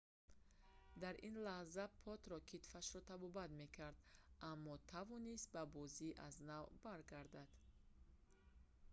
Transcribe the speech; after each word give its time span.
дар 1.01 1.15
ин 1.29 1.35
лаҳза 1.47 1.85
потро 2.05 2.37
китфашро 2.49 3.01
табобат 3.11 3.49
мекард 3.61 3.97
аммо 4.51 4.73
тавонист 4.93 5.47
ба 5.53 5.63
бозӣ 5.75 6.09
аз 6.27 6.35
нав 6.49 6.63
баргардад 6.85 7.49